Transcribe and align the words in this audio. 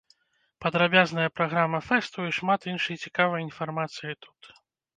Падрабязная 0.63 1.29
праграма 1.41 1.83
фэсту 1.91 2.27
і 2.29 2.35
шмат 2.39 2.61
іншай 2.73 3.01
цікавай 3.07 3.45
інфармацыі 3.47 4.21
тут. 4.29 4.53